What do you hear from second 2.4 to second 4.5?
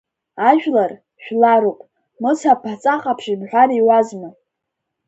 аԥаҵа ҟаԥшь имҳәар иуазма.